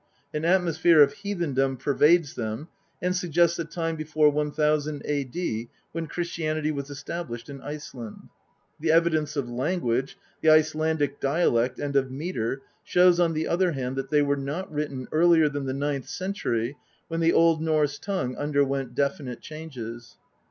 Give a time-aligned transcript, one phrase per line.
[0.33, 2.69] An atmosphere of heathendom pervades them,
[3.03, 8.29] and suggests a time before 1000 A.D., when Christianity was established in Iceland:
[8.79, 13.73] the evidence of lan guage, the Icelandic dialect, and of metre shows on the other
[13.73, 16.77] hand that they were not written earlier than the ninth century,
[17.07, 20.17] when the Old Norse tongue underwent definite changes.